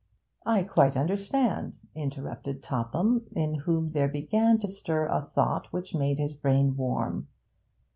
[0.47, 6.17] 'I quite understand,' interrupted Topham, in whom there began to stir a thought which made
[6.17, 7.27] his brain warm.